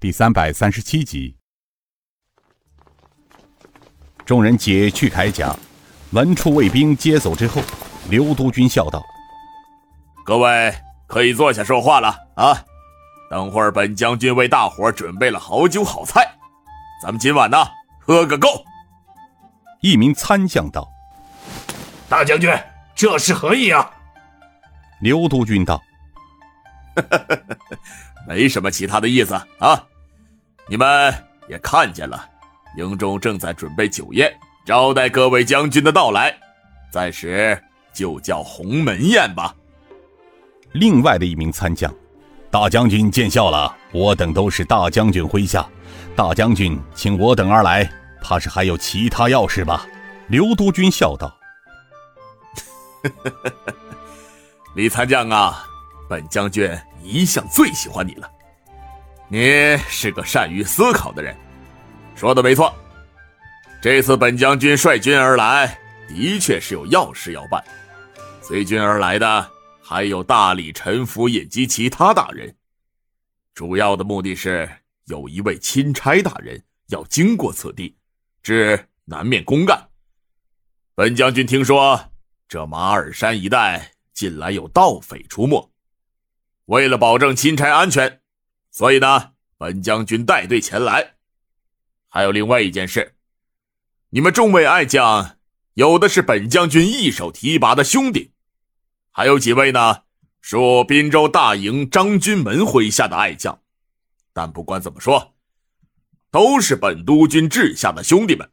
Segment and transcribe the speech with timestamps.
[0.00, 1.36] 第三百三十七集。
[4.24, 5.54] 众人解去铠甲，
[6.12, 7.60] 文处卫兵接走之后，
[8.08, 9.02] 刘督军笑道
[10.24, 10.74] ：“各位
[11.06, 12.64] 可以坐下说话了啊！
[13.30, 16.26] 等会儿本将军为大伙准备了好酒好菜，
[17.02, 17.58] 咱们今晚呢
[18.00, 18.64] 喝个够。”
[19.82, 20.88] 一名参将道
[22.08, 22.50] ：“大将军，
[22.94, 23.90] 这是何意啊？”
[25.02, 25.82] 刘督军道
[28.26, 29.86] ：“没什么其他的意思啊，
[30.70, 31.12] 你们
[31.48, 32.26] 也看见了。”
[32.78, 34.32] 营中正在准备酒宴，
[34.64, 36.32] 招待各位将军的到来，
[36.92, 37.60] 暂时
[37.92, 39.52] 就叫鸿门宴吧。
[40.70, 41.92] 另外的一名参将，
[42.48, 45.68] 大将军见笑了，我等都是大将军麾下，
[46.14, 47.90] 大将军请我等而来，
[48.22, 49.84] 怕是还有其他要事吧？
[50.28, 51.36] 刘督军笑道
[54.76, 55.64] ：“李参将啊，
[56.08, 58.30] 本将军一向最喜欢你了，
[59.30, 61.34] 你是个善于思考的人。”
[62.16, 62.74] 说的没错，
[63.80, 65.78] 这次本将军率军而来，
[66.08, 67.64] 的确是有要事要办。
[68.42, 69.50] 随军而来的
[69.80, 72.54] 还有大理陈府尹及其他大人，
[73.54, 74.68] 主要的目的是
[75.06, 77.96] 有一位钦差大人要经过此地，
[78.42, 79.80] 至南面公干。
[80.94, 81.98] 本将军听说
[82.48, 85.70] 这马尔山一带近来有盗匪出没，
[86.66, 88.19] 为了保证钦差安全，
[88.70, 91.14] 所以呢，本将军带队前来。
[92.08, 93.14] 还有另外一件事，
[94.10, 95.36] 你们众位爱将，
[95.74, 98.32] 有的是本将军一手提拔的兄弟，
[99.12, 100.02] 还有几位呢，
[100.40, 103.62] 属滨州大营张军门麾下的爱将。
[104.32, 105.34] 但不管怎么说，
[106.30, 108.50] 都是本督军治下的兄弟们。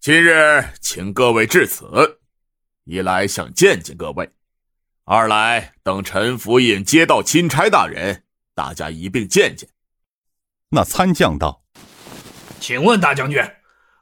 [0.00, 2.20] 今日请各位至此，
[2.84, 4.30] 一来想见见各位，
[5.04, 9.68] 二来等陈府尹接到钦差大人，大家一并见见。
[10.70, 11.62] 那参将道。
[12.60, 13.42] 请问大将军，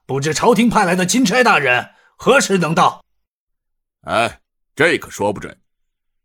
[0.06, 3.04] 不知朝廷派来的钦差大人何时能到？
[4.02, 4.40] 哎，
[4.74, 5.60] 这可说不准，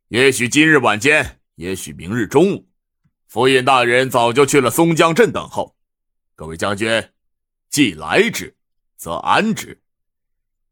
[0.09, 2.69] 也许今日晚间，也许明日中午。
[3.27, 5.75] 府尹大人早就去了松江镇等候。
[6.35, 7.09] 各位将军，
[7.69, 8.55] 既来之，
[8.95, 9.81] 则安之。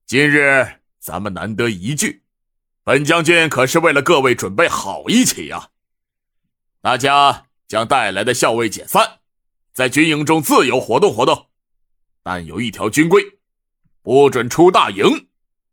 [0.06, 0.66] 今日
[1.00, 2.24] 咱们难得一聚，
[2.84, 5.70] 本将军可是为了各位准备好一起呀。
[6.86, 9.04] 大家将带来的校尉解散，
[9.74, 11.48] 在军营中自由活动活动。
[12.22, 13.24] 但有一条军规，
[14.04, 15.04] 不准出大营，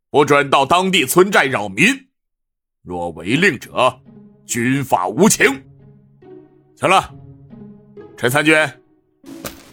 [0.09, 1.85] 不准到当地村寨扰民。
[2.81, 4.01] 若违令者，
[4.47, 5.45] 军法无情。
[6.81, 7.15] 行了，
[8.17, 8.57] 陈参军，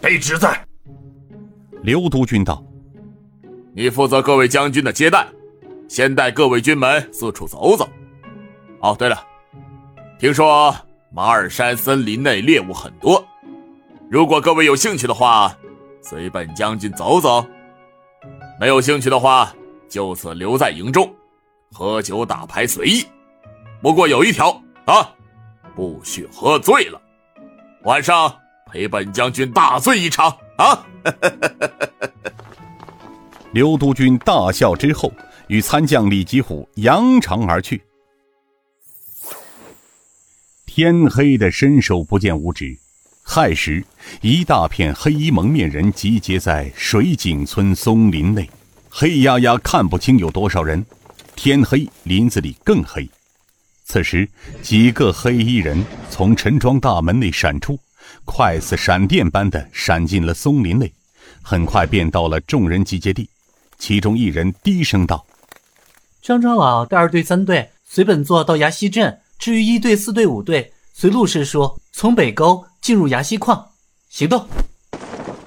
[0.01, 0.67] 卑职在。
[1.83, 2.61] 刘督军道
[3.73, 5.25] ：“你负责各位将军的接待，
[5.87, 7.89] 先带各位军门四处走走。
[8.81, 9.25] 哦，对了，
[10.19, 10.75] 听说
[11.11, 13.25] 马尔山森林内猎物很多，
[14.09, 15.55] 如果各位有兴趣的话。”
[16.01, 17.45] 随本将军走走，
[18.57, 19.53] 没有兴趣的话，
[19.89, 21.13] 就此留在营中，
[21.73, 23.05] 喝酒打牌随意。
[23.81, 24.49] 不过有一条
[24.85, 25.13] 啊，
[25.75, 26.99] 不许喝醉了。
[27.83, 28.33] 晚上
[28.65, 30.87] 陪本将军大醉一场啊！
[33.51, 35.11] 刘督军大笑之后，
[35.47, 37.83] 与参将李吉虎扬长而去。
[40.81, 42.77] 天黑的伸手不见五指。
[43.21, 43.83] 亥时，
[44.21, 48.49] 一大片黑衣蒙面人集结在水井村松林内，
[48.89, 50.85] 黑压压看不清有多少人。
[51.35, 53.09] 天黑，林子里更黑。
[53.83, 54.29] 此时，
[54.61, 57.77] 几个黑衣人从陈庄大门内闪出，
[58.23, 60.89] 快似闪电般的闪进了松林内，
[61.41, 63.29] 很快便到了众人集结地。
[63.77, 65.25] 其中一人低声道
[66.23, 69.19] ：“张长老带二队、三队随本座到崖西镇。
[69.39, 73.63] 至于一队、四队、五队，随陆师说从北沟。”进入崖西矿，
[74.09, 74.47] 行动。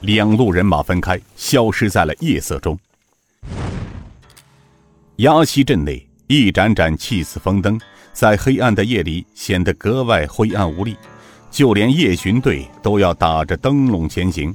[0.01, 2.79] 两路人马分开，消失在了夜色中。
[5.17, 7.81] 崖西镇内，一盏盏气死风灯，
[8.13, 10.95] 在黑暗的夜里显得格外灰暗无力，
[11.51, 14.55] 就连夜巡队都要打着灯笼前行。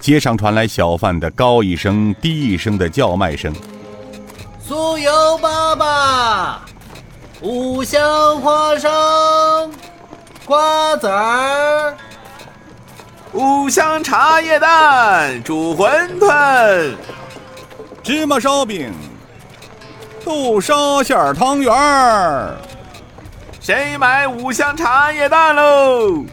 [0.00, 3.54] 街上传来小贩的高一声低一声的叫卖声
[4.68, 5.10] ：“酥油
[5.40, 6.58] 粑粑，
[7.40, 8.90] 五香花生。”
[10.44, 11.94] 瓜子儿，
[13.34, 16.94] 五香茶叶蛋，煮馄饨，
[18.02, 18.90] 芝麻烧饼，
[20.24, 22.56] 豆沙馅儿汤圆儿。
[23.60, 26.24] 谁买五香茶叶蛋喽？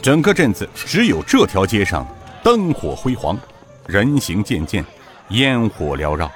[0.00, 2.06] 整个镇子只有这条街上
[2.42, 3.38] 灯火辉煌，
[3.86, 4.82] 人行渐渐，
[5.28, 6.30] 烟火缭绕，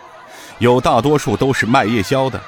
[0.58, 2.38] 有大多数都是卖夜宵的。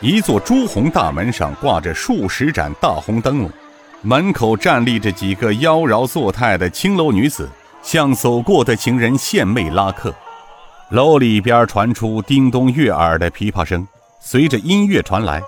[0.00, 3.50] 一座朱红大门上挂着数十盏大红灯笼，
[4.02, 7.48] 门口站立着几个妖娆作态的青楼女子，
[7.82, 10.14] 向走过的行人献媚拉客。
[10.90, 13.86] 楼里边传出叮咚悦耳的琵琶声，
[14.20, 15.42] 随着音乐传来。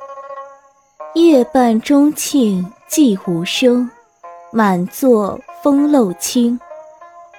[1.15, 3.89] 夜半钟磬寂无声，
[4.53, 6.59] 满座风漏清。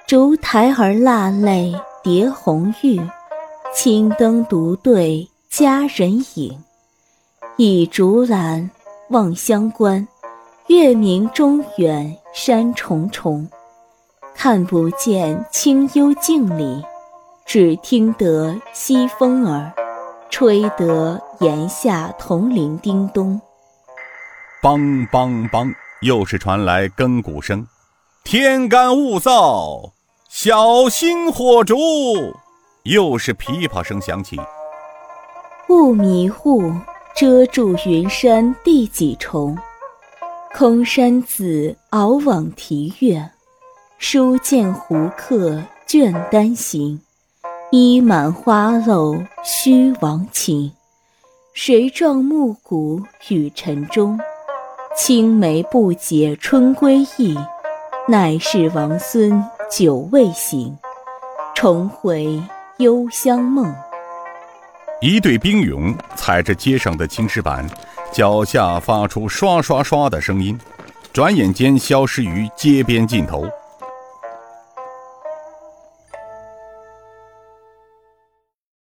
[0.06, 2.98] 烛台儿蜡泪叠红玉，
[3.74, 6.58] 青灯独对佳人影。
[7.58, 8.70] 倚竹栏
[9.10, 10.08] 望乡关。
[10.68, 13.46] 月明中远山重重，
[14.34, 16.82] 看不见清幽镜里，
[17.44, 19.70] 只听得西风儿
[20.30, 23.38] 吹得檐下铜铃叮咚。
[24.62, 27.66] 梆梆梆，又是传来更鼓声。
[28.24, 29.90] 天干物燥，
[30.30, 31.76] 小心火烛。
[32.84, 34.40] 又是琵琶声响起。
[35.68, 36.72] 雾迷雾
[37.14, 39.56] 遮住云山第几重？
[40.54, 43.30] 空山子敖往啼月，
[43.98, 47.00] 书见胡客倦单行。
[47.70, 49.14] 衣满花楼
[49.44, 50.72] 须王情，
[51.52, 54.18] 谁撞暮鼓与晨钟？
[54.96, 57.38] 青梅不解春归意，
[58.08, 60.76] 奈是王孙久未醒，
[61.54, 62.42] 重回
[62.78, 63.74] 幽香梦。
[65.02, 67.68] 一队兵俑踩着街上的青石板。
[68.12, 70.56] 脚下发出刷刷刷的声音，
[71.12, 73.44] 转眼间消失于街边尽头。